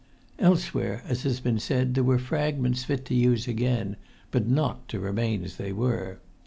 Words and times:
Elsewhere, 0.39 1.03
as 1.07 1.21
has 1.21 1.39
been 1.39 1.59
said, 1.59 1.93
there 1.93 2.03
were 2.03 2.17
fragments 2.17 2.83
fit 2.85 3.05
to 3.05 3.13
use 3.13 3.47
again, 3.47 3.97
but 4.31 4.47
not 4.47 4.87
to 4.87 4.99
remain 4.99 5.43
as 5.43 5.57
they 5.57 5.71
were. 5.71 6.19